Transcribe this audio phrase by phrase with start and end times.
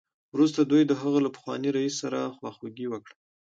[0.33, 3.15] وروسته دوی د هغه له پخواني رییس سره خواخوږي وکړه